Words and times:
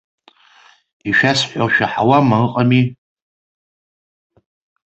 Ишәасҳәо 1.09 1.65
шәаҳауама, 1.73 2.37
ыҟами? 2.45 2.81